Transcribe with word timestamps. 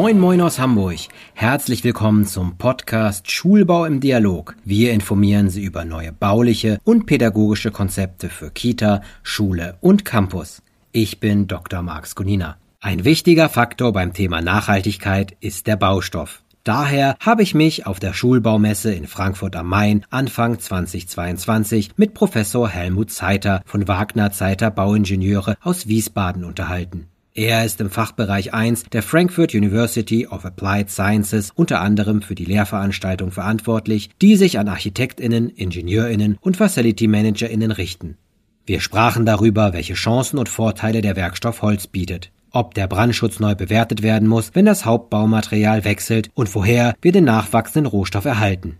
Moin 0.00 0.20
Moin 0.20 0.40
aus 0.40 0.60
Hamburg. 0.60 1.08
Herzlich 1.34 1.82
willkommen 1.82 2.24
zum 2.24 2.56
Podcast 2.56 3.32
Schulbau 3.32 3.84
im 3.84 3.98
Dialog. 3.98 4.54
Wir 4.64 4.92
informieren 4.92 5.50
Sie 5.50 5.64
über 5.64 5.84
neue 5.84 6.12
bauliche 6.12 6.78
und 6.84 7.06
pädagogische 7.06 7.72
Konzepte 7.72 8.28
für 8.28 8.52
Kita, 8.52 9.02
Schule 9.24 9.76
und 9.80 10.04
Campus. 10.04 10.62
Ich 10.92 11.18
bin 11.18 11.48
Dr. 11.48 11.82
Marx 11.82 12.14
Gunina. 12.14 12.58
Ein 12.80 13.04
wichtiger 13.04 13.48
Faktor 13.48 13.92
beim 13.92 14.12
Thema 14.12 14.40
Nachhaltigkeit 14.40 15.36
ist 15.40 15.66
der 15.66 15.74
Baustoff. 15.74 16.44
Daher 16.62 17.16
habe 17.18 17.42
ich 17.42 17.56
mich 17.56 17.84
auf 17.84 17.98
der 17.98 18.12
Schulbaumesse 18.12 18.94
in 18.94 19.08
Frankfurt 19.08 19.56
am 19.56 19.66
Main 19.66 20.06
Anfang 20.10 20.60
2022 20.60 21.94
mit 21.96 22.14
Professor 22.14 22.68
Helmut 22.68 23.10
Zeiter 23.10 23.62
von 23.66 23.88
Wagner 23.88 24.30
Zeiter 24.30 24.70
Bauingenieure 24.70 25.56
aus 25.60 25.88
Wiesbaden 25.88 26.44
unterhalten. 26.44 27.08
Er 27.38 27.64
ist 27.64 27.80
im 27.80 27.88
Fachbereich 27.88 28.52
1 28.52 28.86
der 28.90 29.00
Frankfurt 29.00 29.54
University 29.54 30.26
of 30.26 30.44
Applied 30.44 30.90
Sciences 30.90 31.52
unter 31.54 31.80
anderem 31.80 32.20
für 32.20 32.34
die 32.34 32.44
Lehrveranstaltung 32.44 33.30
verantwortlich, 33.30 34.10
die 34.20 34.34
sich 34.34 34.58
an 34.58 34.66
Architektinnen, 34.66 35.48
Ingenieurinnen 35.48 36.36
und 36.40 36.56
Facility 36.56 37.06
Managerinnen 37.06 37.70
richten. 37.70 38.16
Wir 38.66 38.80
sprachen 38.80 39.24
darüber, 39.24 39.72
welche 39.72 39.94
Chancen 39.94 40.36
und 40.36 40.48
Vorteile 40.48 41.00
der 41.00 41.14
Werkstoff 41.14 41.62
Holz 41.62 41.86
bietet, 41.86 42.32
ob 42.50 42.74
der 42.74 42.88
Brandschutz 42.88 43.38
neu 43.38 43.54
bewertet 43.54 44.02
werden 44.02 44.26
muss, 44.26 44.56
wenn 44.56 44.64
das 44.64 44.84
Hauptbaumaterial 44.84 45.84
wechselt 45.84 46.30
und 46.34 46.52
woher 46.56 46.96
wir 47.00 47.12
den 47.12 47.22
nachwachsenden 47.22 47.86
Rohstoff 47.86 48.24
erhalten. 48.24 48.78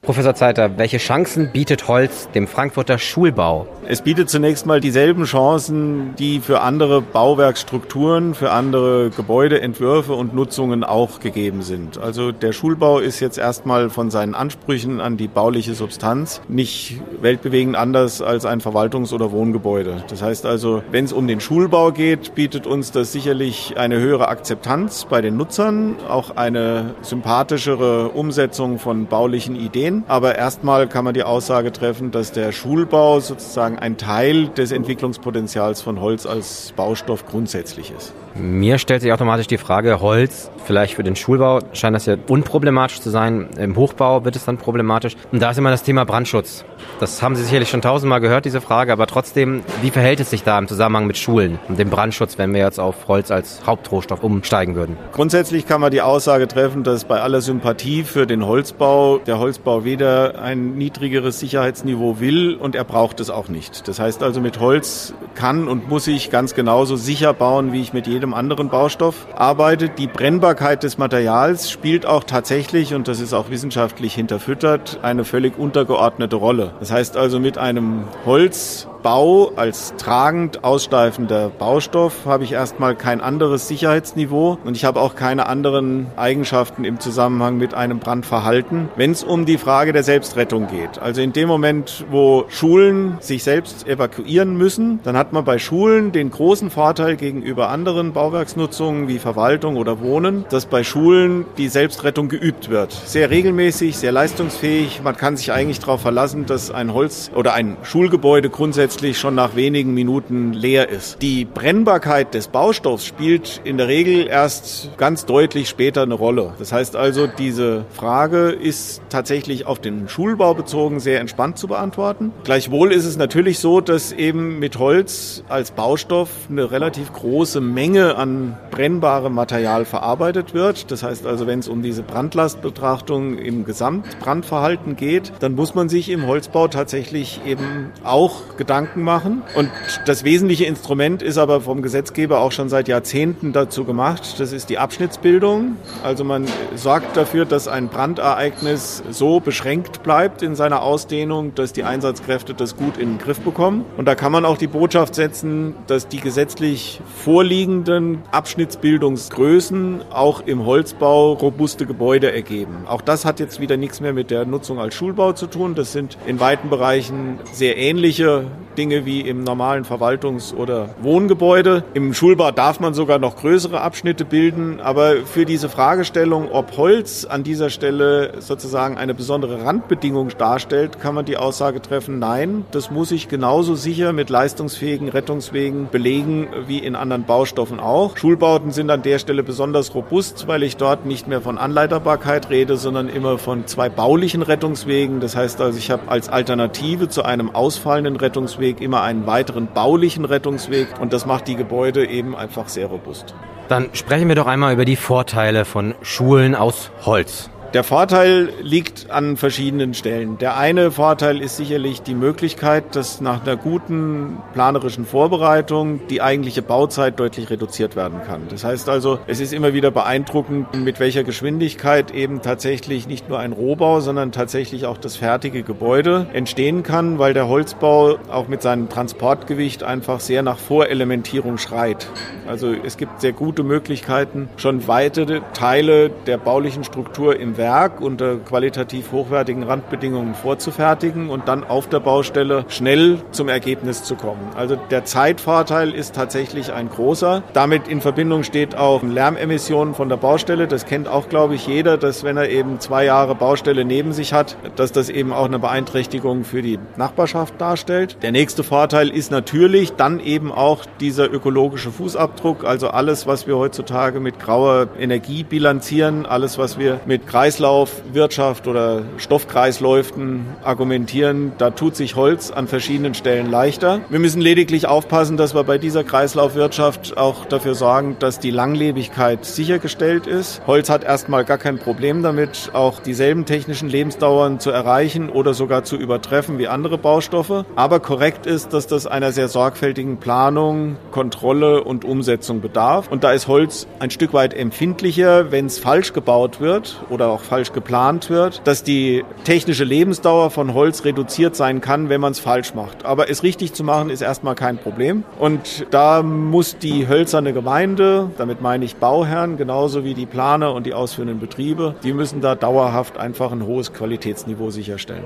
Professor 0.00 0.32
Zeiter, 0.32 0.78
welche 0.78 0.98
Chancen 0.98 1.50
bietet 1.52 1.88
Holz 1.88 2.30
dem 2.30 2.46
Frankfurter 2.46 2.98
Schulbau? 2.98 3.66
Es 3.88 4.02
bietet 4.02 4.30
zunächst 4.30 4.64
mal 4.64 4.80
dieselben 4.80 5.24
Chancen, 5.24 6.14
die 6.16 6.38
für 6.38 6.60
andere 6.60 7.02
Bauwerksstrukturen, 7.02 8.34
für 8.34 8.52
andere 8.52 9.10
Gebäudeentwürfe 9.10 10.12
und 10.12 10.34
Nutzungen 10.34 10.84
auch 10.84 11.18
gegeben 11.18 11.62
sind. 11.62 11.98
Also 11.98 12.30
der 12.30 12.52
Schulbau 12.52 13.00
ist 13.00 13.18
jetzt 13.18 13.38
erstmal 13.38 13.90
von 13.90 14.10
seinen 14.10 14.36
Ansprüchen 14.36 15.00
an 15.00 15.16
die 15.16 15.26
bauliche 15.26 15.74
Substanz 15.74 16.42
nicht 16.48 17.00
weltbewegend 17.20 17.74
anders 17.74 18.22
als 18.22 18.46
ein 18.46 18.60
Verwaltungs- 18.60 19.12
oder 19.12 19.32
Wohngebäude. 19.32 20.04
Das 20.08 20.22
heißt 20.22 20.46
also, 20.46 20.82
wenn 20.92 21.06
es 21.06 21.12
um 21.12 21.26
den 21.26 21.40
Schulbau 21.40 21.90
geht, 21.90 22.36
bietet 22.36 22.68
uns 22.68 22.92
das 22.92 23.12
sicherlich 23.12 23.74
eine 23.76 23.98
höhere 23.98 24.28
Akzeptanz 24.28 25.06
bei 25.10 25.20
den 25.20 25.36
Nutzern, 25.36 25.96
auch 26.08 26.36
eine 26.36 26.94
sympathischere 27.02 28.10
Umsetzung 28.10 28.78
von 28.78 29.06
baulichen 29.06 29.56
Ideen 29.56 29.87
sehen. 29.88 30.04
Aber 30.08 30.36
erstmal 30.36 30.88
kann 30.88 31.04
man 31.04 31.14
die 31.14 31.22
Aussage 31.22 31.72
treffen, 31.72 32.10
dass 32.10 32.32
der 32.32 32.52
Schulbau 32.52 33.20
sozusagen 33.20 33.78
ein 33.78 33.96
Teil 33.96 34.48
des 34.48 34.72
Entwicklungspotenzials 34.72 35.82
von 35.82 36.00
Holz 36.00 36.26
als 36.26 36.72
Baustoff 36.76 37.26
grundsätzlich 37.26 37.92
ist. 37.96 38.14
Mir 38.34 38.78
stellt 38.78 39.02
sich 39.02 39.12
automatisch 39.12 39.48
die 39.48 39.58
Frage, 39.58 40.00
Holz, 40.00 40.50
vielleicht 40.64 40.94
für 40.94 41.02
den 41.02 41.16
Schulbau 41.16 41.60
scheint 41.72 41.96
das 41.96 42.06
ja 42.06 42.16
unproblematisch 42.28 43.00
zu 43.00 43.10
sein. 43.10 43.48
Im 43.58 43.74
Hochbau 43.74 44.24
wird 44.24 44.36
es 44.36 44.44
dann 44.44 44.58
problematisch. 44.58 45.16
Und 45.32 45.42
da 45.42 45.50
ist 45.50 45.58
immer 45.58 45.70
das 45.70 45.82
Thema 45.82 46.04
Brandschutz. 46.04 46.64
Das 47.00 47.20
haben 47.20 47.34
Sie 47.34 47.42
sicherlich 47.42 47.68
schon 47.68 47.80
tausendmal 47.80 48.20
gehört, 48.20 48.44
diese 48.44 48.60
Frage. 48.60 48.92
Aber 48.92 49.06
trotzdem, 49.06 49.62
wie 49.82 49.90
verhält 49.90 50.20
es 50.20 50.30
sich 50.30 50.44
da 50.44 50.56
im 50.58 50.68
Zusammenhang 50.68 51.06
mit 51.06 51.16
Schulen 51.16 51.58
und 51.68 51.78
dem 51.78 51.90
Brandschutz, 51.90 52.38
wenn 52.38 52.52
wir 52.52 52.60
jetzt 52.60 52.78
auf 52.78 53.08
Holz 53.08 53.32
als 53.32 53.66
Hauptrohstoff 53.66 54.22
umsteigen 54.22 54.76
würden? 54.76 54.96
Grundsätzlich 55.12 55.66
kann 55.66 55.80
man 55.80 55.90
die 55.90 56.02
Aussage 56.02 56.46
treffen, 56.46 56.84
dass 56.84 57.04
bei 57.04 57.20
aller 57.20 57.40
Sympathie 57.40 58.04
für 58.04 58.26
den 58.26 58.46
Holzbau 58.46 59.18
der 59.18 59.40
Holzbau 59.40 59.77
weder 59.84 60.40
ein 60.40 60.74
niedrigeres 60.74 61.38
Sicherheitsniveau 61.38 62.20
will 62.20 62.54
und 62.56 62.74
er 62.74 62.84
braucht 62.84 63.20
es 63.20 63.30
auch 63.30 63.48
nicht. 63.48 63.86
Das 63.88 64.00
heißt 64.00 64.22
also, 64.22 64.40
mit 64.40 64.58
Holz 64.58 65.14
kann 65.34 65.68
und 65.68 65.88
muss 65.88 66.06
ich 66.06 66.30
ganz 66.30 66.54
genauso 66.54 66.96
sicher 66.96 67.32
bauen, 67.32 67.72
wie 67.72 67.80
ich 67.80 67.92
mit 67.92 68.06
jedem 68.06 68.34
anderen 68.34 68.68
Baustoff 68.68 69.26
arbeitet. 69.36 69.98
Die 69.98 70.08
Brennbarkeit 70.08 70.82
des 70.82 70.98
Materials 70.98 71.70
spielt 71.70 72.06
auch 72.06 72.24
tatsächlich, 72.24 72.94
und 72.94 73.06
das 73.06 73.20
ist 73.20 73.32
auch 73.32 73.50
wissenschaftlich 73.50 74.14
hinterfüttert, 74.14 74.98
eine 75.02 75.24
völlig 75.24 75.56
untergeordnete 75.56 76.36
Rolle. 76.36 76.72
Das 76.80 76.90
heißt 76.90 77.16
also 77.16 77.38
mit 77.38 77.58
einem 77.58 78.04
Holz 78.26 78.87
Bau 79.02 79.52
als 79.54 79.94
tragend 79.96 80.64
aussteifender 80.64 81.50
Baustoff 81.50 82.26
habe 82.26 82.42
ich 82.42 82.52
erstmal 82.52 82.96
kein 82.96 83.20
anderes 83.20 83.68
Sicherheitsniveau 83.68 84.58
und 84.64 84.76
ich 84.76 84.84
habe 84.84 85.00
auch 85.00 85.14
keine 85.14 85.46
anderen 85.46 86.08
Eigenschaften 86.16 86.84
im 86.84 86.98
Zusammenhang 86.98 87.58
mit 87.58 87.74
einem 87.74 88.00
Brandverhalten, 88.00 88.88
wenn 88.96 89.12
es 89.12 89.22
um 89.22 89.46
die 89.46 89.56
Frage 89.56 89.92
der 89.92 90.02
Selbstrettung 90.02 90.66
geht. 90.66 90.98
Also 90.98 91.20
in 91.20 91.32
dem 91.32 91.46
Moment, 91.46 92.06
wo 92.10 92.46
Schulen 92.48 93.18
sich 93.20 93.44
selbst 93.44 93.86
evakuieren 93.86 94.56
müssen, 94.56 94.98
dann 95.04 95.16
hat 95.16 95.32
man 95.32 95.44
bei 95.44 95.58
Schulen 95.58 96.10
den 96.10 96.30
großen 96.30 96.70
Vorteil 96.70 97.16
gegenüber 97.16 97.68
anderen 97.68 98.12
Bauwerksnutzungen 98.12 99.06
wie 99.06 99.20
Verwaltung 99.20 99.76
oder 99.76 100.00
Wohnen, 100.00 100.44
dass 100.50 100.66
bei 100.66 100.82
Schulen 100.82 101.44
die 101.56 101.68
Selbstrettung 101.68 102.28
geübt 102.28 102.68
wird. 102.68 102.92
Sehr 102.92 103.30
regelmäßig, 103.30 103.96
sehr 103.96 104.12
leistungsfähig. 104.12 105.02
Man 105.04 105.16
kann 105.16 105.36
sich 105.36 105.52
eigentlich 105.52 105.78
darauf 105.78 106.00
verlassen, 106.00 106.46
dass 106.46 106.72
ein 106.72 106.92
Holz 106.92 107.30
oder 107.34 107.54
ein 107.54 107.76
Schulgebäude 107.84 108.50
grundsätzlich 108.50 108.87
grundsätzlich 108.88 109.18
schon 109.18 109.34
nach 109.34 109.54
wenigen 109.54 109.92
Minuten 109.92 110.54
leer 110.54 110.88
ist. 110.88 111.20
Die 111.20 111.44
Brennbarkeit 111.44 112.32
des 112.32 112.48
Baustoffs 112.48 113.04
spielt 113.04 113.60
in 113.64 113.76
der 113.76 113.86
Regel 113.86 114.26
erst 114.26 114.96
ganz 114.96 115.26
deutlich 115.26 115.68
später 115.68 116.00
eine 116.00 116.14
Rolle. 116.14 116.54
Das 116.58 116.72
heißt 116.72 116.96
also, 116.96 117.26
diese 117.26 117.84
Frage 117.90 118.48
ist 118.48 119.02
tatsächlich 119.10 119.66
auf 119.66 119.78
den 119.78 120.08
Schulbau 120.08 120.54
bezogen 120.54 121.00
sehr 121.00 121.20
entspannt 121.20 121.58
zu 121.58 121.68
beantworten. 121.68 122.32
Gleichwohl 122.44 122.90
ist 122.90 123.04
es 123.04 123.18
natürlich 123.18 123.58
so, 123.58 123.82
dass 123.82 124.10
eben 124.10 124.58
mit 124.58 124.78
Holz 124.78 125.44
als 125.50 125.70
Baustoff 125.72 126.30
eine 126.48 126.70
relativ 126.70 127.12
große 127.12 127.60
Menge 127.60 128.16
an 128.16 128.56
brennbarem 128.70 129.34
Material 129.34 129.84
verarbeitet 129.84 130.54
wird. 130.54 130.90
Das 130.90 131.02
heißt 131.02 131.26
also, 131.26 131.46
wenn 131.46 131.58
es 131.58 131.68
um 131.68 131.82
diese 131.82 132.02
Brandlastbetrachtung 132.02 133.36
im 133.36 133.66
Gesamtbrandverhalten 133.66 134.96
geht, 134.96 135.30
dann 135.40 135.54
muss 135.54 135.74
man 135.74 135.90
sich 135.90 136.08
im 136.08 136.26
Holzbau 136.26 136.68
tatsächlich 136.68 137.42
eben 137.44 137.90
auch 138.02 138.56
Gedanken 138.56 138.77
Gedanken 138.78 139.02
machen. 139.02 139.42
Und 139.56 139.70
das 140.06 140.22
wesentliche 140.22 140.64
Instrument 140.64 141.20
ist 141.20 141.36
aber 141.36 141.60
vom 141.60 141.82
Gesetzgeber 141.82 142.38
auch 142.38 142.52
schon 142.52 142.68
seit 142.68 142.86
Jahrzehnten 142.86 143.52
dazu 143.52 143.84
gemacht. 143.84 144.38
Das 144.38 144.52
ist 144.52 144.70
die 144.70 144.78
Abschnittsbildung. 144.78 145.76
Also 146.04 146.22
man 146.22 146.46
sorgt 146.76 147.16
dafür, 147.16 147.44
dass 147.44 147.66
ein 147.66 147.88
Brandereignis 147.88 149.02
so 149.10 149.40
beschränkt 149.40 150.04
bleibt 150.04 150.42
in 150.42 150.54
seiner 150.54 150.82
Ausdehnung, 150.82 151.56
dass 151.56 151.72
die 151.72 151.82
Einsatzkräfte 151.82 152.54
das 152.54 152.76
gut 152.76 152.98
in 152.98 153.14
den 153.14 153.18
Griff 153.18 153.40
bekommen. 153.40 153.84
Und 153.96 154.06
da 154.06 154.14
kann 154.14 154.30
man 154.30 154.44
auch 154.44 154.58
die 154.58 154.68
Botschaft 154.68 155.16
setzen, 155.16 155.74
dass 155.88 156.06
die 156.06 156.20
gesetzlich 156.20 157.00
vorliegenden 157.24 158.22
Abschnittsbildungsgrößen 158.30 160.02
auch 160.10 160.46
im 160.46 160.64
Holzbau 160.64 161.32
robuste 161.32 161.84
Gebäude 161.84 162.32
ergeben. 162.32 162.84
Auch 162.86 163.00
das 163.00 163.24
hat 163.24 163.40
jetzt 163.40 163.58
wieder 163.58 163.76
nichts 163.76 164.00
mehr 164.00 164.12
mit 164.12 164.30
der 164.30 164.44
Nutzung 164.44 164.78
als 164.78 164.94
Schulbau 164.94 165.32
zu 165.32 165.48
tun. 165.48 165.74
Das 165.74 165.92
sind 165.92 166.16
in 166.26 166.38
weiten 166.38 166.70
Bereichen 166.70 167.40
sehr 167.52 167.76
ähnliche 167.76 168.44
Dinge 168.78 169.04
wie 169.04 169.20
im 169.22 169.42
normalen 169.42 169.84
Verwaltungs- 169.84 170.54
oder 170.54 170.90
Wohngebäude. 171.02 171.82
Im 171.94 172.14
Schulbau 172.14 172.52
darf 172.52 172.78
man 172.78 172.94
sogar 172.94 173.18
noch 173.18 173.36
größere 173.36 173.80
Abschnitte 173.80 174.24
bilden, 174.24 174.80
aber 174.80 175.16
für 175.26 175.44
diese 175.44 175.68
Fragestellung, 175.68 176.50
ob 176.52 176.76
Holz 176.76 177.24
an 177.24 177.42
dieser 177.42 177.70
Stelle 177.70 178.34
sozusagen 178.38 178.96
eine 178.96 179.14
besondere 179.14 179.64
Randbedingung 179.64 180.30
darstellt, 180.38 181.00
kann 181.00 181.16
man 181.16 181.24
die 181.24 181.36
Aussage 181.36 181.82
treffen, 181.82 182.20
nein, 182.20 182.64
das 182.70 182.92
muss 182.92 183.10
ich 183.10 183.26
genauso 183.28 183.74
sicher 183.74 184.12
mit 184.12 184.30
leistungsfähigen 184.30 185.08
Rettungswegen 185.08 185.88
belegen 185.90 186.46
wie 186.68 186.78
in 186.78 186.94
anderen 186.94 187.24
Baustoffen 187.24 187.80
auch. 187.80 188.16
Schulbauten 188.16 188.70
sind 188.70 188.90
an 188.90 189.02
der 189.02 189.18
Stelle 189.18 189.42
besonders 189.42 189.94
robust, 189.96 190.46
weil 190.46 190.62
ich 190.62 190.76
dort 190.76 191.04
nicht 191.04 191.26
mehr 191.26 191.40
von 191.40 191.58
Anleiterbarkeit 191.58 192.48
rede, 192.48 192.76
sondern 192.76 193.08
immer 193.08 193.38
von 193.38 193.66
zwei 193.66 193.88
baulichen 193.88 194.42
Rettungswegen. 194.42 195.18
Das 195.18 195.34
heißt 195.34 195.60
also, 195.60 195.76
ich 195.76 195.90
habe 195.90 196.02
als 196.06 196.28
Alternative 196.28 197.08
zu 197.08 197.24
einem 197.24 197.52
ausfallenden 197.52 198.14
Rettungsweg 198.14 198.67
Rettungsweg 198.68 198.80
immer 198.80 199.02
einen 199.02 199.26
weiteren 199.26 199.68
baulichen 199.72 200.24
Rettungsweg 200.24 200.88
und 201.00 201.12
das 201.12 201.26
macht 201.26 201.48
die 201.48 201.56
Gebäude 201.56 202.06
eben 202.06 202.36
einfach 202.36 202.68
sehr 202.68 202.86
robust. 202.86 203.34
Dann 203.68 203.90
sprechen 203.92 204.28
wir 204.28 204.34
doch 204.34 204.46
einmal 204.46 204.72
über 204.72 204.84
die 204.84 204.96
Vorteile 204.96 205.64
von 205.64 205.94
Schulen 206.02 206.54
aus 206.54 206.90
Holz. 207.04 207.50
Der 207.74 207.84
Vorteil 207.84 208.48
liegt 208.62 209.10
an 209.10 209.36
verschiedenen 209.36 209.92
Stellen. 209.92 210.38
Der 210.38 210.56
eine 210.56 210.90
Vorteil 210.90 211.42
ist 211.42 211.58
sicherlich 211.58 212.00
die 212.00 212.14
Möglichkeit, 212.14 212.96
dass 212.96 213.20
nach 213.20 213.42
einer 213.42 213.56
guten 213.56 214.38
planerischen 214.54 215.04
Vorbereitung 215.04 216.00
die 216.08 216.22
eigentliche 216.22 216.62
Bauzeit 216.62 217.20
deutlich 217.20 217.50
reduziert 217.50 217.94
werden 217.94 218.22
kann. 218.26 218.48
Das 218.48 218.64
heißt 218.64 218.88
also, 218.88 219.18
es 219.26 219.40
ist 219.40 219.52
immer 219.52 219.74
wieder 219.74 219.90
beeindruckend, 219.90 220.82
mit 220.82 220.98
welcher 220.98 221.24
Geschwindigkeit 221.24 222.10
eben 222.10 222.40
tatsächlich 222.40 223.06
nicht 223.06 223.28
nur 223.28 223.38
ein 223.38 223.52
Rohbau, 223.52 224.00
sondern 224.00 224.32
tatsächlich 224.32 224.86
auch 224.86 224.96
das 224.96 225.16
fertige 225.16 225.62
Gebäude 225.62 226.26
entstehen 226.32 226.82
kann, 226.82 227.18
weil 227.18 227.34
der 227.34 227.48
Holzbau 227.48 228.16
auch 228.30 228.48
mit 228.48 228.62
seinem 228.62 228.88
Transportgewicht 228.88 229.82
einfach 229.82 230.20
sehr 230.20 230.42
nach 230.42 230.56
Vorelementierung 230.56 231.58
schreit. 231.58 232.08
Also 232.46 232.72
es 232.72 232.96
gibt 232.96 233.20
sehr 233.20 233.32
gute 233.32 233.62
Möglichkeiten, 233.62 234.48
schon 234.56 234.88
weitere 234.88 235.42
Teile 235.52 236.08
der 236.26 236.38
baulichen 236.38 236.82
Struktur 236.82 237.38
im 237.38 237.57
Werk 237.58 238.00
unter 238.00 238.36
qualitativ 238.36 239.12
hochwertigen 239.12 239.64
Randbedingungen 239.64 240.34
vorzufertigen 240.34 241.28
und 241.28 241.48
dann 241.48 241.64
auf 241.64 241.88
der 241.88 242.00
Baustelle 242.00 242.64
schnell 242.68 243.18
zum 243.32 243.48
Ergebnis 243.48 244.02
zu 244.04 244.14
kommen. 244.14 244.40
Also 244.56 244.76
der 244.76 245.04
Zeitvorteil 245.04 245.92
ist 245.92 246.14
tatsächlich 246.14 246.72
ein 246.72 246.88
großer. 246.88 247.42
Damit 247.52 247.88
in 247.88 248.00
Verbindung 248.00 248.44
steht 248.44 248.76
auch 248.76 249.02
Lärmemissionen 249.02 249.94
von 249.94 250.08
der 250.08 250.16
Baustelle. 250.16 250.68
Das 250.68 250.86
kennt 250.86 251.08
auch, 251.08 251.28
glaube 251.28 251.56
ich, 251.56 251.66
jeder, 251.66 251.98
dass 251.98 252.24
wenn 252.24 252.36
er 252.36 252.48
eben 252.48 252.80
zwei 252.80 253.04
Jahre 253.04 253.34
Baustelle 253.34 253.84
neben 253.84 254.12
sich 254.12 254.32
hat, 254.32 254.56
dass 254.76 254.92
das 254.92 255.10
eben 255.10 255.32
auch 255.32 255.46
eine 255.46 255.58
Beeinträchtigung 255.58 256.44
für 256.44 256.62
die 256.62 256.78
Nachbarschaft 256.96 257.60
darstellt. 257.60 258.16
Der 258.22 258.32
nächste 258.32 258.62
Vorteil 258.62 259.08
ist 259.08 259.30
natürlich 259.30 259.92
dann 259.92 260.20
eben 260.20 260.52
auch 260.52 260.86
dieser 261.00 261.30
ökologische 261.32 261.90
Fußabdruck, 261.90 262.64
also 262.64 262.88
alles, 262.88 263.26
was 263.26 263.46
wir 263.46 263.58
heutzutage 263.58 264.20
mit 264.20 264.38
grauer 264.38 264.88
Energie 264.98 265.42
bilanzieren, 265.42 266.24
alles, 266.24 266.58
was 266.58 266.78
wir 266.78 267.00
mit 267.04 267.26
Kreislaufwirtschaft 267.48 268.68
oder 268.68 269.04
Stoffkreisläufen 269.16 270.44
argumentieren, 270.62 271.52
da 271.56 271.70
tut 271.70 271.96
sich 271.96 272.14
Holz 272.14 272.50
an 272.50 272.68
verschiedenen 272.68 273.14
Stellen 273.14 273.50
leichter. 273.50 274.00
Wir 274.10 274.18
müssen 274.18 274.42
lediglich 274.42 274.86
aufpassen, 274.86 275.38
dass 275.38 275.54
wir 275.54 275.64
bei 275.64 275.78
dieser 275.78 276.04
Kreislaufwirtschaft 276.04 277.16
auch 277.16 277.46
dafür 277.46 277.74
sorgen, 277.74 278.16
dass 278.18 278.38
die 278.38 278.50
Langlebigkeit 278.50 279.46
sichergestellt 279.46 280.26
ist. 280.26 280.60
Holz 280.66 280.90
hat 280.90 281.04
erstmal 281.04 281.46
gar 281.46 281.56
kein 281.56 281.78
Problem 281.78 282.22
damit, 282.22 282.68
auch 282.74 283.00
dieselben 283.00 283.46
technischen 283.46 283.88
Lebensdauern 283.88 284.60
zu 284.60 284.70
erreichen 284.70 285.30
oder 285.30 285.54
sogar 285.54 285.84
zu 285.84 285.96
übertreffen 285.96 286.58
wie 286.58 286.68
andere 286.68 286.98
Baustoffe. 286.98 287.64
Aber 287.76 288.00
korrekt 288.00 288.44
ist, 288.44 288.74
dass 288.74 288.86
das 288.86 289.06
einer 289.06 289.32
sehr 289.32 289.48
sorgfältigen 289.48 290.18
Planung, 290.18 290.98
Kontrolle 291.12 291.82
und 291.82 292.04
Umsetzung 292.04 292.60
bedarf. 292.60 293.08
Und 293.08 293.24
da 293.24 293.32
ist 293.32 293.48
Holz 293.48 293.86
ein 294.00 294.10
Stück 294.10 294.34
weit 294.34 294.52
empfindlicher, 294.52 295.50
wenn 295.50 295.64
es 295.64 295.78
falsch 295.78 296.12
gebaut 296.12 296.60
wird 296.60 297.02
oder 297.08 297.37
auch 297.38 297.42
falsch 297.42 297.72
geplant 297.72 298.30
wird, 298.30 298.62
dass 298.64 298.82
die 298.82 299.24
technische 299.44 299.84
Lebensdauer 299.84 300.50
von 300.50 300.74
Holz 300.74 301.04
reduziert 301.04 301.54
sein 301.54 301.80
kann, 301.80 302.08
wenn 302.08 302.20
man 302.20 302.32
es 302.32 302.40
falsch 302.40 302.74
macht. 302.74 303.04
Aber 303.04 303.30
es 303.30 303.42
richtig 303.42 303.72
zu 303.72 303.84
machen, 303.84 304.10
ist 304.10 304.20
erstmal 304.20 304.54
kein 304.54 304.78
Problem. 304.78 305.22
Und 305.38 305.86
da 305.90 306.22
muss 306.22 306.78
die 306.78 307.06
hölzerne 307.06 307.52
Gemeinde, 307.52 308.30
damit 308.38 308.60
meine 308.60 308.84
ich 308.84 308.96
Bauherren, 308.96 309.56
genauso 309.56 310.04
wie 310.04 310.14
die 310.14 310.26
Planer 310.26 310.74
und 310.74 310.84
die 310.86 310.94
ausführenden 310.94 311.38
Betriebe, 311.38 311.94
die 312.02 312.12
müssen 312.12 312.40
da 312.40 312.54
dauerhaft 312.54 313.18
einfach 313.18 313.52
ein 313.52 313.64
hohes 313.64 313.92
Qualitätsniveau 313.92 314.70
sicherstellen. 314.70 315.24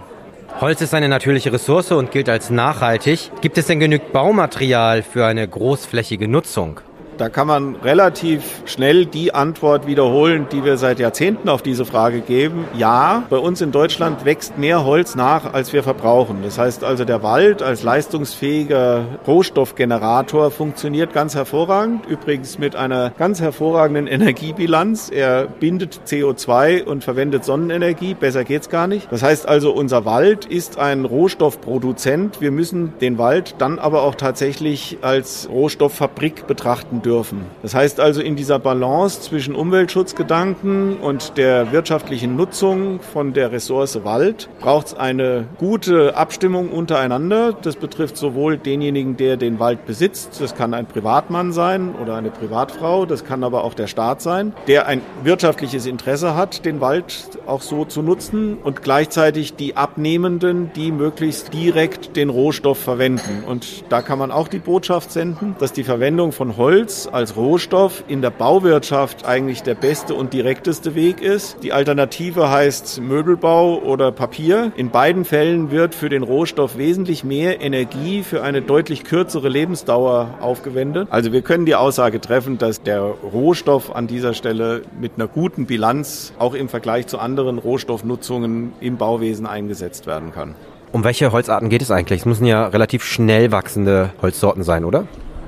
Holz 0.60 0.82
ist 0.82 0.92
eine 0.92 1.08
natürliche 1.08 1.52
Ressource 1.52 1.92
und 1.92 2.10
gilt 2.10 2.28
als 2.28 2.50
nachhaltig. 2.50 3.30
Gibt 3.40 3.56
es 3.56 3.66
denn 3.66 3.80
genügend 3.80 4.12
Baumaterial 4.12 5.02
für 5.02 5.24
eine 5.24 5.48
großflächige 5.48 6.28
Nutzung? 6.28 6.80
Da 7.18 7.28
kann 7.28 7.46
man 7.46 7.76
relativ 7.76 8.62
schnell 8.64 9.06
die 9.06 9.34
Antwort 9.34 9.86
wiederholen, 9.86 10.46
die 10.50 10.64
wir 10.64 10.76
seit 10.76 10.98
Jahrzehnten 10.98 11.48
auf 11.48 11.62
diese 11.62 11.84
Frage 11.84 12.20
geben. 12.20 12.64
Ja, 12.76 13.24
bei 13.28 13.36
uns 13.36 13.60
in 13.60 13.70
Deutschland 13.70 14.24
wächst 14.24 14.56
mehr 14.58 14.84
Holz 14.84 15.14
nach, 15.14 15.52
als 15.52 15.72
wir 15.72 15.82
verbrauchen. 15.82 16.38
Das 16.42 16.58
heißt 16.58 16.84
also, 16.84 17.04
der 17.04 17.22
Wald 17.22 17.62
als 17.62 17.82
leistungsfähiger 17.82 19.04
Rohstoffgenerator 19.26 20.50
funktioniert 20.50 21.12
ganz 21.12 21.34
hervorragend. 21.34 22.06
Übrigens 22.06 22.58
mit 22.58 22.76
einer 22.76 23.10
ganz 23.10 23.40
hervorragenden 23.40 24.06
Energiebilanz. 24.06 25.10
Er 25.10 25.46
bindet 25.46 26.00
CO2 26.06 26.84
und 26.84 27.04
verwendet 27.04 27.44
Sonnenenergie. 27.44 28.14
Besser 28.14 28.44
geht's 28.44 28.70
gar 28.70 28.86
nicht. 28.86 29.12
Das 29.12 29.22
heißt 29.22 29.46
also, 29.46 29.72
unser 29.72 30.04
Wald 30.04 30.46
ist 30.46 30.78
ein 30.78 31.04
Rohstoffproduzent. 31.04 32.40
Wir 32.40 32.50
müssen 32.50 32.94
den 33.00 33.18
Wald 33.18 33.56
dann 33.58 33.78
aber 33.78 34.02
auch 34.02 34.14
tatsächlich 34.14 34.98
als 35.02 35.48
Rohstofffabrik 35.50 36.46
betrachten 36.46 37.01
dürfen. 37.04 37.42
Das 37.62 37.74
heißt 37.74 38.00
also, 38.00 38.20
in 38.20 38.36
dieser 38.36 38.58
Balance 38.58 39.20
zwischen 39.20 39.54
Umweltschutzgedanken 39.54 40.96
und 40.96 41.36
der 41.36 41.72
wirtschaftlichen 41.72 42.36
Nutzung 42.36 43.00
von 43.00 43.32
der 43.32 43.52
Ressource 43.52 44.04
Wald 44.04 44.48
braucht 44.60 44.88
es 44.88 44.94
eine 44.94 45.46
gute 45.58 46.16
Abstimmung 46.16 46.70
untereinander. 46.70 47.52
Das 47.52 47.76
betrifft 47.76 48.16
sowohl 48.16 48.56
denjenigen, 48.56 49.16
der 49.16 49.36
den 49.36 49.58
Wald 49.58 49.86
besitzt, 49.86 50.40
das 50.40 50.54
kann 50.54 50.74
ein 50.74 50.86
Privatmann 50.86 51.52
sein 51.52 51.94
oder 52.00 52.16
eine 52.16 52.30
Privatfrau, 52.30 53.06
das 53.06 53.24
kann 53.24 53.44
aber 53.44 53.64
auch 53.64 53.74
der 53.74 53.86
Staat 53.86 54.22
sein, 54.22 54.52
der 54.66 54.86
ein 54.86 55.00
wirtschaftliches 55.22 55.86
Interesse 55.86 56.34
hat, 56.36 56.64
den 56.64 56.80
Wald 56.80 57.38
auch 57.46 57.62
so 57.62 57.84
zu 57.84 58.02
nutzen 58.02 58.58
und 58.62 58.82
gleichzeitig 58.82 59.54
die 59.54 59.76
Abnehmenden, 59.76 60.70
die 60.74 60.92
möglichst 60.92 61.52
direkt 61.52 62.16
den 62.16 62.30
Rohstoff 62.30 62.78
verwenden. 62.78 63.44
Und 63.46 63.84
da 63.88 64.02
kann 64.02 64.18
man 64.18 64.30
auch 64.30 64.48
die 64.48 64.58
Botschaft 64.58 65.10
senden, 65.10 65.56
dass 65.58 65.72
die 65.72 65.84
Verwendung 65.84 66.32
von 66.32 66.56
Holz 66.56 66.91
als 67.12 67.36
Rohstoff 67.36 68.04
in 68.08 68.22
der 68.22 68.30
Bauwirtschaft 68.30 69.24
eigentlich 69.24 69.62
der 69.62 69.74
beste 69.74 70.14
und 70.14 70.32
direkteste 70.32 70.94
Weg 70.94 71.20
ist. 71.20 71.56
Die 71.62 71.72
Alternative 71.72 72.50
heißt 72.50 73.00
Möbelbau 73.00 73.78
oder 73.78 74.12
Papier. 74.12 74.72
In 74.76 74.90
beiden 74.90 75.24
Fällen 75.24 75.70
wird 75.70 75.94
für 75.94 76.08
den 76.08 76.22
Rohstoff 76.22 76.76
wesentlich 76.76 77.24
mehr 77.24 77.60
Energie 77.60 78.22
für 78.22 78.42
eine 78.42 78.62
deutlich 78.62 79.04
kürzere 79.04 79.48
Lebensdauer 79.48 80.34
aufgewendet. 80.40 81.08
Also 81.10 81.32
wir 81.32 81.42
können 81.42 81.66
die 81.66 81.74
Aussage 81.74 82.20
treffen, 82.20 82.58
dass 82.58 82.82
der 82.82 83.00
Rohstoff 83.02 83.94
an 83.94 84.06
dieser 84.06 84.34
Stelle 84.34 84.82
mit 85.00 85.12
einer 85.16 85.28
guten 85.28 85.66
Bilanz 85.66 86.32
auch 86.38 86.54
im 86.54 86.68
Vergleich 86.68 87.06
zu 87.06 87.18
anderen 87.18 87.58
Rohstoffnutzungen 87.58 88.72
im 88.80 88.98
Bauwesen 88.98 89.46
eingesetzt 89.46 90.06
werden 90.06 90.32
kann. 90.32 90.54
Um 90.92 91.04
welche 91.04 91.32
Holzarten 91.32 91.70
geht 91.70 91.80
es 91.80 91.90
eigentlich? 91.90 92.20
Es 92.20 92.26
müssen 92.26 92.44
ja 92.44 92.66
relativ 92.66 93.02
schnell 93.02 93.50
wachsende 93.50 94.10
Holzsorten 94.20 94.62
sein, 94.62 94.84
oder? 94.84 95.06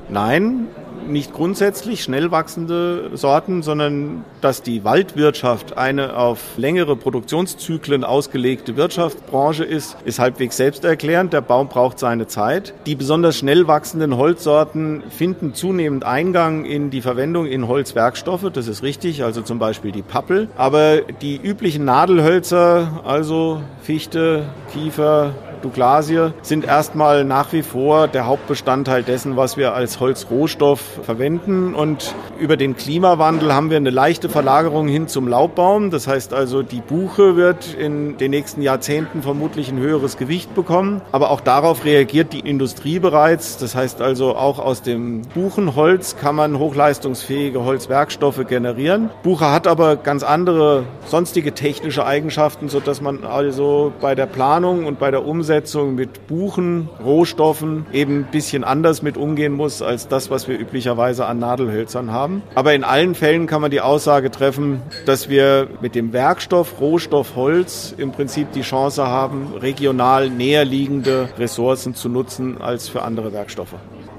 Nein, 0.08 0.68
nicht 1.08 1.32
grundsätzlich 1.32 2.02
schnell 2.02 2.30
wachsende 2.30 3.10
Sorten, 3.16 3.62
sondern 3.62 4.24
dass 4.40 4.62
die 4.62 4.84
Waldwirtschaft 4.84 5.76
eine 5.78 6.16
auf 6.16 6.40
längere 6.56 6.96
Produktionszyklen 6.96 8.04
ausgelegte 8.04 8.76
Wirtschaftsbranche 8.76 9.64
ist, 9.64 9.96
ist 10.04 10.18
halbwegs 10.18 10.56
selbsterklärend. 10.56 11.32
Der 11.32 11.40
Baum 11.40 11.68
braucht 11.68 11.98
seine 11.98 12.26
Zeit. 12.26 12.74
Die 12.86 12.94
besonders 12.94 13.38
schnell 13.38 13.66
wachsenden 13.66 14.16
Holzsorten 14.16 15.02
finden 15.10 15.54
zunehmend 15.54 16.04
Eingang 16.04 16.64
in 16.64 16.90
die 16.90 17.00
Verwendung 17.00 17.46
in 17.46 17.68
Holzwerkstoffe. 17.68 18.50
Das 18.52 18.68
ist 18.68 18.82
richtig, 18.82 19.24
also 19.24 19.42
zum 19.42 19.58
Beispiel 19.58 19.92
die 19.92 20.02
Pappel. 20.02 20.48
Aber 20.56 21.00
die 21.22 21.36
üblichen 21.36 21.84
Nadelhölzer, 21.84 23.02
also 23.04 23.62
Fichte, 23.82 24.44
Kiefer, 24.72 25.34
Douglasie 25.64 26.32
sind 26.42 26.66
erstmal 26.66 27.24
nach 27.24 27.54
wie 27.54 27.62
vor 27.62 28.06
der 28.06 28.26
Hauptbestandteil 28.26 29.02
dessen, 29.02 29.36
was 29.36 29.56
wir 29.56 29.72
als 29.72 29.98
Holzrohstoff 29.98 30.80
verwenden. 31.02 31.74
Und 31.74 32.14
über 32.38 32.58
den 32.58 32.76
Klimawandel 32.76 33.54
haben 33.54 33.70
wir 33.70 33.78
eine 33.78 33.90
leichte 33.90 34.28
Verlagerung 34.28 34.88
hin 34.88 35.08
zum 35.08 35.26
Laubbaum. 35.26 35.90
Das 35.90 36.06
heißt 36.06 36.34
also, 36.34 36.62
die 36.62 36.82
Buche 36.82 37.36
wird 37.36 37.72
in 37.72 38.18
den 38.18 38.30
nächsten 38.30 38.60
Jahrzehnten 38.60 39.22
vermutlich 39.22 39.70
ein 39.70 39.78
höheres 39.78 40.18
Gewicht 40.18 40.54
bekommen. 40.54 41.00
Aber 41.12 41.30
auch 41.30 41.40
darauf 41.40 41.86
reagiert 41.86 42.34
die 42.34 42.40
Industrie 42.40 42.98
bereits. 42.98 43.56
Das 43.56 43.74
heißt 43.74 44.02
also, 44.02 44.36
auch 44.36 44.58
aus 44.58 44.82
dem 44.82 45.22
Buchenholz 45.34 46.16
kann 46.16 46.34
man 46.34 46.58
hochleistungsfähige 46.58 47.64
Holzwerkstoffe 47.64 48.46
generieren. 48.46 49.08
Buche 49.22 49.50
hat 49.50 49.66
aber 49.66 49.96
ganz 49.96 50.22
andere 50.22 50.82
sonstige 51.06 51.52
technische 51.52 52.04
Eigenschaften, 52.04 52.68
sodass 52.68 53.00
man 53.00 53.24
also 53.24 53.92
bei 54.02 54.14
der 54.14 54.26
Planung 54.26 54.84
und 54.84 54.98
bei 54.98 55.10
der 55.10 55.24
Umsetzung 55.24 55.53
Umsetzung 55.54 55.94
mit 55.94 56.26
Buchen, 56.26 56.88
Rohstoffen 57.04 57.86
eben 57.92 58.22
ein 58.22 58.30
bisschen 58.32 58.64
anders 58.64 59.02
mit 59.02 59.16
umgehen 59.16 59.52
muss 59.52 59.82
als 59.82 60.08
das, 60.08 60.28
was 60.28 60.48
wir 60.48 60.58
üblicherweise 60.58 61.26
an 61.26 61.38
Nadelhölzern 61.38 62.10
haben. 62.10 62.42
Aber 62.56 62.74
in 62.74 62.82
allen 62.82 63.14
Fällen 63.14 63.46
kann 63.46 63.62
man 63.62 63.70
die 63.70 63.80
Aussage 63.80 64.32
treffen, 64.32 64.82
dass 65.06 65.28
wir 65.28 65.68
mit 65.80 65.94
dem 65.94 66.12
Werkstoff, 66.12 66.80
Rohstoff, 66.80 67.36
Holz 67.36 67.94
im 67.96 68.10
Prinzip 68.10 68.50
die 68.50 68.62
Chance 68.62 69.06
haben, 69.06 69.52
regional 69.60 70.28
näher 70.28 70.64
liegende 70.64 71.28
Ressourcen 71.38 71.94
zu 71.94 72.08
nutzen 72.08 72.60
als 72.60 72.88
für 72.88 73.02
andere 73.02 73.32
Werkstoffe. 73.32 73.76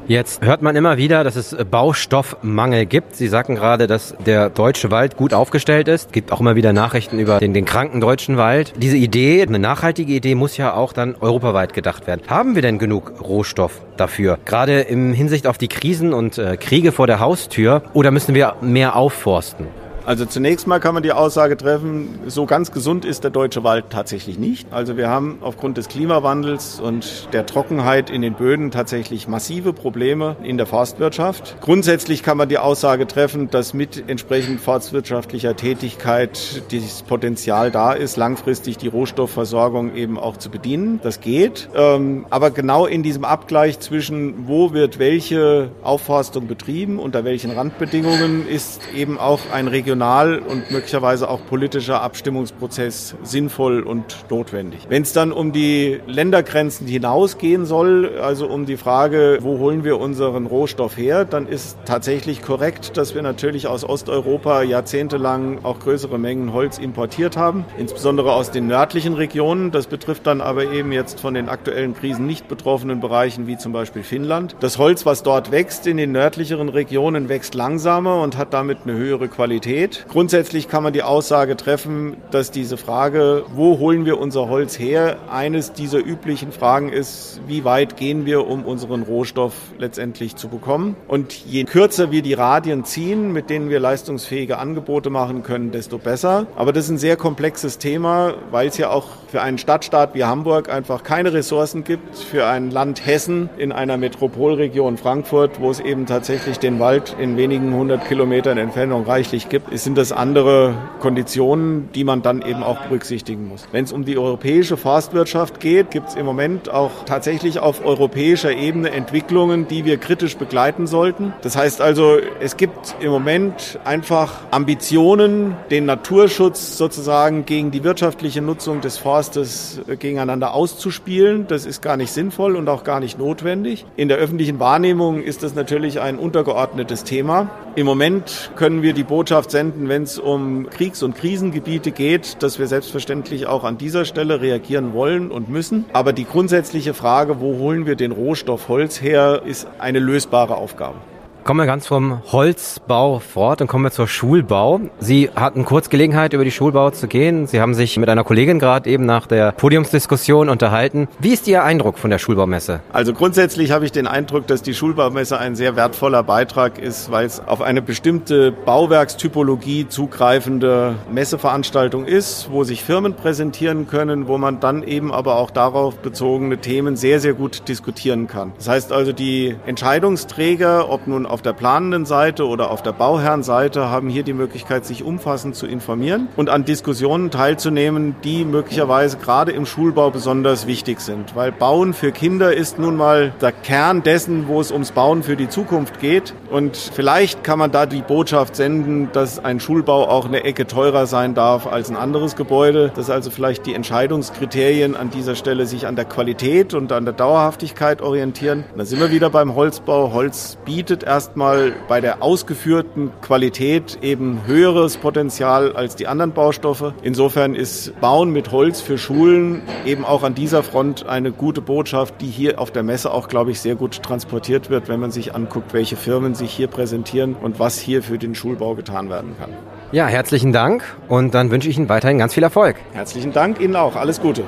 Jetzt 0.08 0.46
hört 0.46 0.62
man 0.62 0.76
immer 0.76 0.98
wieder, 0.98 1.24
dass 1.24 1.36
es 1.36 1.56
Baustoffmangel 1.72 2.86
gibt. 2.86 3.16
Sie 3.16 3.28
sagten 3.28 3.56
gerade, 3.56 3.88
dass 3.88 4.16
der 4.24 4.52
deutsche 4.52 4.92
Wald 4.92 5.18
gut 5.18 5.34
aufgestellt 5.34 5.88
ist. 5.88 6.08
Es 6.08 6.12
gibt 6.12 6.32
auch 6.32 6.40
immer 6.40 6.56
wieder 6.56 6.74
Nachrichten 6.74 7.18
über 7.18 7.40
den, 7.40 7.56
den 7.56 7.66
kranken 7.66 8.02
deutschen 8.02 8.38
Wald. 8.38 8.74
Diese 8.78 8.98
Idee, 8.98 9.42
eine 9.42 9.58
nachhaltige 9.58 10.14
Idee, 10.14 10.36
muss 10.36 10.58
ja 10.58 10.76
auch 10.76 10.94
dann 10.94 11.16
europaweit 11.20 11.74
gedacht 11.74 12.06
werden. 12.06 12.22
Haben 12.28 12.54
wir 12.54 12.62
denn 12.62 12.78
genug 12.78 13.14
Rohstoff 13.20 13.82
dafür? 13.98 14.38
Gerade 14.46 14.82
im 14.82 15.12
Hinsicht 15.12 15.48
auf 15.48 15.58
die 15.58 15.70
Krisen 15.70 16.14
und 16.14 16.38
äh, 16.38 16.56
Kriege 16.58 16.92
vor 16.92 17.08
der 17.08 17.20
Haustür? 17.20 17.82
Oder 17.94 18.12
müssen 18.12 18.36
wir 18.36 18.58
mehr 18.62 18.96
aufforsten? 18.96 19.66
Also 20.06 20.26
zunächst 20.26 20.68
mal 20.68 20.80
kann 20.80 20.94
man 20.94 21.02
die 21.02 21.12
Aussage 21.12 21.58
treffen, 21.58 22.20
so 22.28 22.46
ganz 22.46 22.72
gesund 22.72 23.06
ist 23.06 23.24
der 23.24 23.32
deutsche 23.32 23.64
Wald 23.64 23.86
tatsächlich 23.90 24.38
nicht. 24.38 24.72
Also 24.72 24.98
wir 24.98 25.10
haben 25.10 25.40
aufgrund 25.42 25.78
des 25.78 25.88
Klimawandels 25.88 26.80
und 26.80 27.30
der 27.34 27.48
Trockenheit 27.48 28.12
in 28.12 28.22
den 28.22 28.36
Böden 28.36 28.70
tatsächlich 28.70 29.28
massive 29.28 29.74
Probleme 29.74 30.36
in 30.44 30.58
der 30.58 30.68
Forstwirtschaft. 30.68 31.58
Grundsätzlich 31.60 32.22
kann 32.22 32.38
man 32.38 32.50
die 32.50 32.60
Aussage 32.60 33.08
treffen, 33.08 33.50
dass 33.50 33.74
mit 33.74 34.04
entsprechend 34.08 34.62
forstwirtschaftlicher 34.62 35.56
Tätigkeit 35.56 36.62
dieses 36.70 37.02
Potenzial 37.02 37.72
da 37.72 37.92
ist, 37.94 38.16
langfristig 38.16 38.78
die 38.78 38.88
Rohstoffversorgung 38.88 39.96
eben 39.96 40.20
auch 40.20 40.38
zu 40.38 40.52
bedienen. 40.52 41.00
Das 41.02 41.20
geht. 41.20 41.68
Ähm, 41.76 42.28
aber 42.30 42.52
genau 42.52 42.86
in 42.86 43.02
diesem 43.02 43.26
Abgleich 43.26 43.80
zwischen, 43.80 44.48
wo 44.48 44.72
wird 44.72 45.00
welche 45.00 45.72
Aufforstung 45.82 46.46
betrieben, 46.46 47.00
unter 47.00 47.24
welchen 47.24 47.50
Randbedingungen, 47.50 48.48
ist 48.48 48.82
eben 48.96 49.18
auch 49.18 49.40
ein 49.52 49.68
regionales 49.68 49.95
emotional 49.96 50.40
und 50.40 50.72
möglicherweise 50.72 51.30
auch 51.30 51.46
politischer 51.46 52.02
Abstimmungsprozess 52.02 53.16
sinnvoll 53.24 53.82
und 53.82 54.26
notwendig. 54.30 54.82
Wenn 54.90 55.04
es 55.04 55.14
dann 55.14 55.32
um 55.32 55.52
die 55.52 56.00
Ländergrenzen 56.08 56.88
hinausgehen 56.88 57.66
soll, 57.66 58.20
also 58.20 58.48
um 58.48 58.66
die 58.66 58.78
Frage, 58.78 59.40
wo 59.42 59.60
holen 59.60 59.84
wir 59.84 60.00
unseren 60.00 60.46
Rohstoff 60.46 60.98
her, 60.98 61.26
dann 61.26 61.48
ist 61.48 61.78
tatsächlich 61.86 62.42
korrekt, 62.42 62.98
dass 62.98 63.16
wir 63.16 63.22
natürlich 63.22 63.68
aus 63.68 63.84
Osteuropa 63.84 64.64
jahrzehntelang 64.64 65.64
auch 65.64 65.80
größere 65.80 66.18
Mengen 66.20 66.54
Holz 66.54 66.78
importiert 66.78 67.38
haben, 67.38 67.66
insbesondere 67.78 68.34
aus 68.34 68.52
den 68.52 68.68
nördlichen 68.68 69.14
Regionen. 69.14 69.72
Das 69.72 69.88
betrifft 69.88 70.28
dann 70.28 70.42
aber 70.42 70.72
eben 70.72 70.92
jetzt 70.92 71.20
von 71.20 71.34
den 71.34 71.50
aktuellen 71.50 71.94
Krisen 71.94 72.26
nicht 72.26 72.48
betroffenen 72.48 73.00
Bereichen 73.00 73.48
wie 73.48 73.58
zum 73.58 73.72
Beispiel 73.72 74.04
Finnland. 74.04 74.56
Das 74.60 74.78
Holz, 74.78 75.06
was 75.06 75.24
dort 75.24 75.52
wächst 75.52 75.88
in 75.88 75.98
den 75.98 76.12
nördlicheren 76.12 76.70
Regionen, 76.70 77.30
wächst 77.30 77.56
langsamer 77.56 78.22
und 78.22 78.38
hat 78.38 78.54
damit 78.54 78.80
eine 78.84 78.94
höhere 78.94 79.28
Qualität. 79.28 79.85
Grundsätzlich 80.10 80.68
kann 80.68 80.84
man 80.84 80.94
die 80.94 81.04
Aussage 81.04 81.56
treffen, 81.56 82.18
dass 82.32 82.52
diese 82.52 82.78
Frage, 82.78 83.44
wo 83.54 83.80
holen 83.80 84.06
wir 84.06 84.20
unser 84.20 84.50
Holz 84.50 84.80
her, 84.80 85.18
eines 85.30 85.74
dieser 85.74 86.00
üblichen 86.00 86.52
Fragen 86.52 86.90
ist, 86.90 87.40
wie 87.48 87.64
weit 87.64 87.98
gehen 87.98 88.26
wir, 88.26 88.48
um 88.48 88.66
unseren 88.66 89.04
Rohstoff 89.04 89.54
letztendlich 89.78 90.36
zu 90.36 90.48
bekommen. 90.48 90.96
Und 91.08 91.34
je 91.46 91.64
kürzer 91.64 92.12
wir 92.12 92.22
die 92.22 92.34
Radien 92.34 92.86
ziehen, 92.86 93.32
mit 93.32 93.50
denen 93.50 93.70
wir 93.70 93.80
leistungsfähige 93.80 94.58
Angebote 94.58 95.10
machen 95.10 95.44
können, 95.44 95.72
desto 95.72 95.98
besser. 95.98 96.48
Aber 96.56 96.74
das 96.74 96.86
ist 96.86 96.92
ein 96.92 96.98
sehr 96.98 97.18
komplexes 97.18 97.78
Thema, 97.78 98.36
weil 98.52 98.68
es 98.68 98.78
ja 98.78 98.90
auch 98.90 99.08
für 99.28 99.42
einen 99.42 99.58
Stadtstaat 99.58 100.16
wie 100.16 100.24
Hamburg 100.24 100.70
einfach 100.70 101.04
keine 101.04 101.34
Ressourcen 101.34 101.84
gibt, 101.84 102.18
für 102.18 102.46
ein 102.48 102.72
Land 102.72 103.06
Hessen 103.06 103.50
in 103.58 103.72
einer 103.72 103.98
Metropolregion 103.98 104.98
Frankfurt, 104.98 105.60
wo 105.60 105.70
es 105.70 105.80
eben 105.80 106.06
tatsächlich 106.06 106.60
den 106.60 106.80
Wald 106.80 107.16
in 107.20 107.38
wenigen 107.38 107.74
hundert 107.74 108.08
Kilometern 108.08 108.58
Entfernung 108.58 109.06
reichlich 109.06 109.50
gibt, 109.50 109.72
sind 109.84 109.98
das 109.98 110.12
andere 110.12 110.76
Konditionen, 111.00 111.90
die 111.94 112.04
man 112.04 112.22
dann 112.22 112.42
eben 112.42 112.64
auch 112.64 112.80
berücksichtigen 112.84 113.48
muss. 113.48 113.68
Wenn 113.72 113.84
es 113.84 113.92
um 113.92 114.06
die 114.06 114.18
europäische 114.18 114.78
Forstwirtschaft 114.78 115.60
geht, 115.60 115.92
gibt 115.92 116.10
es 116.10 116.16
im 116.16 116.26
Moment 116.26 116.70
auch 116.70 117.04
tatsächlich 117.06 117.60
auf 117.60 117.86
europäischer 117.86 118.52
Ebene 118.52 118.92
Entwicklungen, 118.92 119.68
die 119.68 119.84
wir 119.84 119.98
kritisch 119.98 120.38
begleiten 120.38 120.88
sollten. 120.88 121.34
Das 121.42 121.58
heißt 121.58 121.82
also, 121.82 122.18
es 122.40 122.58
gibt 122.58 122.96
im 123.02 123.12
Moment 123.12 123.80
einfach 123.84 124.42
Ambitionen, 124.52 125.56
den 125.72 125.86
Naturschutz 125.86 126.78
sozusagen 126.78 127.46
gegen 127.46 127.72
die 127.72 127.84
wirtschaftliche 127.84 128.42
Nutzung 128.42 128.82
des 128.82 128.98
Forstes 128.98 129.82
gegeneinander 130.00 130.54
auszuspielen. 130.54 131.48
Das 131.48 131.66
ist 131.66 131.82
gar 131.82 131.98
nicht 131.98 132.12
sinnvoll 132.12 132.56
und 132.56 132.70
auch 132.70 132.84
gar 132.84 133.00
nicht 133.00 133.20
notwendig. 133.20 133.86
In 133.98 134.08
der 134.08 134.18
öffentlichen 134.18 134.60
Wahrnehmung 134.60 135.22
ist 135.22 135.44
das 135.44 135.54
natürlich 135.54 136.00
ein 136.00 136.18
untergeordnetes 136.18 137.04
Thema. 137.04 137.50
Im 137.76 137.86
Moment 137.86 138.52
können 138.56 138.82
wir 138.82 138.94
die 138.94 139.04
Botschaft 139.04 139.52
senden, 139.52 139.65
wenn 139.76 140.04
es 140.04 140.20
um 140.20 140.70
Kriegs- 140.70 141.04
und 141.04 141.16
Krisengebiete 141.16 141.92
geht, 141.92 142.42
dass 142.44 142.60
wir 142.60 142.68
selbstverständlich 142.68 143.48
auch 143.48 143.64
an 143.64 143.78
dieser 143.78 144.06
Stelle 144.06 144.42
reagieren 144.42 144.94
wollen 144.94 145.32
und 145.32 145.50
müssen. 145.50 145.86
Aber 145.94 146.14
die 146.14 146.26
grundsätzliche 146.26 146.94
Frage, 146.94 147.40
wo 147.40 147.58
holen 147.58 147.86
wir 147.86 147.96
den 147.96 148.12
Rohstoff 148.12 148.68
Holz 148.68 149.02
her, 149.02 149.42
ist 149.46 149.68
eine 149.80 150.00
lösbare 150.00 150.56
Aufgabe. 150.56 150.98
Kommen 151.46 151.60
wir 151.60 151.68
ganz 151.68 151.86
vom 151.86 152.24
Holzbau 152.32 153.20
fort 153.20 153.62
und 153.62 153.68
kommen 153.68 153.84
wir 153.84 153.92
zur 153.92 154.08
Schulbau. 154.08 154.80
Sie 154.98 155.30
hatten 155.36 155.64
kurz 155.64 155.92
Gelegenheit, 155.92 156.34
über 156.34 156.44
die 156.44 156.50
Schulbau 156.50 156.90
zu 156.90 157.08
gehen. 157.08 157.46
Sie 157.46 157.62
haben 157.62 157.76
sich 157.76 157.98
mit 157.98 158.10
einer 158.10 158.24
Kollegin 158.24 158.58
gerade 158.58 158.90
eben 158.90 159.06
nach 159.06 159.28
der 159.28 159.52
Podiumsdiskussion 159.52 160.50
unterhalten. 160.50 161.08
Wie 161.20 161.34
ist 161.34 161.48
Ihr 161.48 161.64
Eindruck 161.64 162.00
von 162.00 162.10
der 162.10 162.18
Schulbaumesse? 162.18 162.80
Also 162.92 163.14
grundsätzlich 163.14 163.70
habe 163.70 163.86
ich 163.86 163.92
den 163.92 164.08
Eindruck, 164.08 164.48
dass 164.48 164.64
die 164.64 164.74
Schulbaumesse 164.74 165.38
ein 165.38 165.56
sehr 165.56 165.76
wertvoller 165.76 166.24
Beitrag 166.24 166.80
ist, 166.80 167.12
weil 167.12 167.28
es 167.28 167.40
auf 167.46 167.62
eine 167.62 167.84
bestimmte 167.84 168.52
Bauwerkstypologie 168.52 169.88
zugreifende 169.88 170.96
Messeveranstaltung 171.12 172.06
ist, 172.06 172.50
wo 172.50 172.64
sich 172.64 172.84
Firmen 172.84 173.14
präsentieren 173.14 173.86
können, 173.86 174.28
wo 174.28 174.40
man 174.40 174.60
dann 174.62 174.82
eben 174.82 175.14
aber 175.14 175.36
auch 175.36 175.52
darauf 175.52 175.98
bezogene 175.98 176.58
Themen 176.58 176.96
sehr, 176.96 177.20
sehr 177.20 177.36
gut 177.36 177.68
diskutieren 177.68 178.26
kann. 178.26 178.54
Das 178.58 178.68
heißt 178.68 178.92
also, 178.92 179.12
die 179.12 179.56
Entscheidungsträger, 179.68 180.90
ob 180.90 181.06
nun 181.06 181.28
auf 181.36 181.42
der 181.42 181.52
planenden 181.52 182.06
Seite 182.06 182.48
oder 182.48 182.72
auf 182.72 182.82
der 182.82 182.94
Bauherrenseite 182.94 183.90
haben 183.90 184.08
hier 184.08 184.24
die 184.24 184.32
Möglichkeit, 184.32 184.86
sich 184.86 185.04
umfassend 185.04 185.54
zu 185.54 185.68
informieren 185.68 186.30
und 186.38 186.50
an 186.50 186.64
Diskussionen 186.64 187.30
teilzunehmen, 187.30 188.16
die 188.24 188.46
möglicherweise 188.46 189.18
gerade 189.18 189.52
im 189.52 189.66
Schulbau 189.66 190.12
besonders 190.12 190.66
wichtig 190.66 191.02
sind. 191.02 191.36
Weil 191.36 191.52
Bauen 191.52 191.94
für 191.94 192.14
Kinder 192.14 192.54
ist 192.54 192.80
nun 192.80 192.96
mal 192.96 193.34
der 193.42 193.52
Kern 193.52 194.02
dessen, 194.02 194.48
wo 194.48 194.62
es 194.62 194.72
ums 194.72 194.94
Bauen 194.94 195.24
für 195.24 195.36
die 195.36 195.50
Zukunft 195.50 196.00
geht. 196.00 196.34
Und 196.50 196.78
vielleicht 196.78 197.44
kann 197.44 197.60
man 197.60 197.70
da 197.70 197.86
die 197.86 198.02
Botschaft 198.02 198.56
senden, 198.56 199.10
dass 199.12 199.44
ein 199.44 199.60
Schulbau 199.60 200.08
auch 200.08 200.28
eine 200.28 200.46
Ecke 200.46 200.68
teurer 200.68 201.06
sein 201.06 201.34
darf 201.34 201.68
als 201.68 201.90
ein 201.90 201.98
anderes 201.98 202.38
Gebäude. 202.38 202.94
Dass 202.96 203.10
also 203.10 203.30
vielleicht 203.30 203.66
die 203.66 203.74
Entscheidungskriterien 203.74 204.96
an 204.96 205.10
dieser 205.10 205.36
Stelle 205.36 205.66
sich 205.66 205.86
an 205.86 205.98
der 205.98 206.06
Qualität 206.06 206.74
und 206.74 206.94
an 206.94 207.04
der 207.04 207.14
Dauerhaftigkeit 207.14 208.02
orientieren. 208.02 208.64
Da 208.78 208.86
sind 208.86 209.02
wir 209.02 209.12
wieder 209.12 209.30
beim 209.30 209.54
Holzbau. 209.54 210.14
Holz 210.14 210.58
bietet 210.64 211.04
erst 211.04 211.25
erstmal 211.26 211.74
bei 211.88 212.02
der 212.02 212.22
ausgeführten 212.22 213.10
Qualität 213.22 213.98
eben 214.04 214.42
höheres 214.46 214.98
Potenzial 214.98 215.76
als 215.76 215.96
die 215.96 216.06
anderen 216.06 216.34
Baustoffe. 216.34 216.94
Insofern 217.02 217.56
ist 217.56 218.00
Bauen 218.00 218.30
mit 218.30 218.52
Holz 218.52 218.80
für 218.80 219.00
Schulen 219.00 219.64
eben 219.88 220.06
auch 220.06 220.22
an 220.22 220.36
dieser 220.36 220.62
Front 220.62 221.08
eine 221.08 221.32
gute 221.32 221.62
Botschaft, 221.62 222.22
die 222.22 222.28
hier 222.28 222.60
auf 222.60 222.70
der 222.70 222.84
Messe 222.84 223.12
auch, 223.12 223.28
glaube 223.28 223.50
ich, 223.50 223.60
sehr 223.60 223.74
gut 223.74 224.04
transportiert 224.04 224.70
wird, 224.70 224.88
wenn 224.88 225.00
man 225.00 225.10
sich 225.10 225.34
anguckt, 225.34 225.74
welche 225.74 225.96
Firmen 225.96 226.36
sich 226.36 226.52
hier 226.52 226.68
präsentieren 226.68 227.34
und 227.34 227.60
was 227.60 227.80
hier 227.80 228.04
für 228.04 228.20
den 228.20 228.36
Schulbau 228.36 228.76
getan 228.76 229.10
werden 229.10 229.36
kann. 229.40 229.50
Ja, 229.92 230.06
herzlichen 230.06 230.54
Dank 230.54 230.84
und 231.08 231.34
dann 231.34 231.50
wünsche 231.50 231.70
ich 231.70 231.78
Ihnen 231.78 231.90
weiterhin 231.90 232.20
ganz 232.20 232.36
viel 232.36 232.44
Erfolg. 232.44 232.76
Herzlichen 232.94 233.34
Dank 233.34 233.60
Ihnen 233.60 233.76
auch. 233.76 233.96
Alles 233.96 234.22
Gute. 234.22 234.44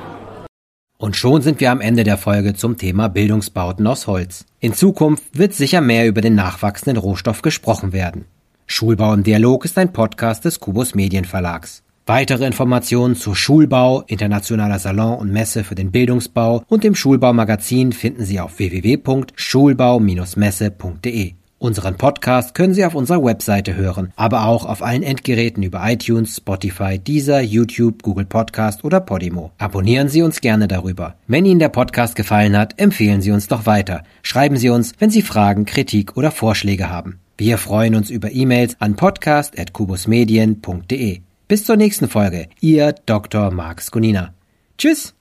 Und 0.98 1.16
schon 1.16 1.44
sind 1.44 1.60
wir 1.60 1.72
am 1.72 1.82
Ende 1.82 2.04
der 2.04 2.18
Folge 2.18 2.56
zum 2.56 2.78
Thema 2.78 3.08
Bildungsbauten 3.08 3.86
aus 3.86 4.08
Holz. 4.08 4.46
In 4.60 4.74
Zukunft 4.74 5.38
wird 5.38 5.54
sicher 5.54 5.82
mehr 5.82 6.08
über 6.08 6.22
den 6.22 6.34
nachwachsenden 6.34 6.98
Rohstoff 6.98 7.44
gesprochen 7.44 7.94
werden. 7.94 8.26
Schulbau 8.66 9.14
im 9.14 9.22
Dialog 9.24 9.66
ist 9.66 9.78
ein 9.78 9.94
Podcast 9.94 10.46
des 10.46 10.60
Kubus 10.60 10.96
Medienverlags. 10.96 11.84
Weitere 12.08 12.48
Informationen 12.48 13.16
zu 13.16 13.36
Schulbau, 13.36 14.02
internationaler 14.08 14.80
Salon 14.80 15.20
und 15.20 15.32
Messe 15.32 15.64
für 15.64 15.76
den 15.76 15.92
Bildungsbau 15.92 16.64
und 16.68 16.84
dem 16.84 16.96
Schulbaumagazin 16.96 17.92
finden 17.92 18.26
Sie 18.26 18.40
auf 18.40 18.58
www.schulbau-messe.de. 18.60 21.34
Unseren 21.60 21.96
Podcast 21.96 22.54
können 22.54 22.76
Sie 22.76 22.86
auf 22.86 22.94
unserer 22.94 23.24
Webseite 23.24 23.74
hören, 23.74 24.14
aber 24.16 24.46
auch 24.46 24.64
auf 24.64 24.84
allen 24.84 25.02
Endgeräten 25.02 25.64
über 25.64 25.82
iTunes, 25.84 26.38
Spotify, 26.38 27.00
Deezer, 27.00 27.42
YouTube, 27.42 28.04
Google 28.04 28.26
Podcast 28.26 28.84
oder 28.84 29.00
Podimo. 29.00 29.50
Abonnieren 29.58 30.08
Sie 30.08 30.22
uns 30.22 30.40
gerne 30.40 30.68
darüber. 30.68 31.16
Wenn 31.26 31.46
Ihnen 31.46 31.60
der 31.60 31.70
Podcast 31.70 32.16
gefallen 32.16 32.56
hat, 32.56 32.80
empfehlen 32.80 33.22
Sie 33.22 33.32
uns 33.32 33.48
doch 33.48 33.66
weiter. 33.66 34.04
Schreiben 34.22 34.58
Sie 34.58 34.70
uns, 34.70 34.94
wenn 35.00 35.10
Sie 35.10 35.24
Fragen, 35.24 35.66
Kritik 35.66 36.16
oder 36.16 36.30
Vorschläge 36.30 36.92
haben. 36.92 37.18
Wir 37.40 37.58
freuen 37.58 37.96
uns 37.96 38.12
über 38.12 38.32
E-Mails 38.32 38.78
an 38.80 38.96
podcast.kubusmedien.de. 38.96 41.22
Bis 41.48 41.66
zur 41.66 41.76
nächsten 41.76 42.08
Folge. 42.08 42.50
Ihr 42.62 42.94
Dr. 43.08 43.50
Marc 43.50 43.82
Skonina. 43.82 44.36
Tschüss! 44.78 45.16